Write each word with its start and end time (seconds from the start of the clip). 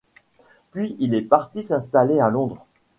Puis 0.71 0.95
il 0.99 1.13
est 1.13 1.21
parti 1.21 1.61
s’installer 1.61 2.19
à 2.19 2.31
Londres. 2.31 2.65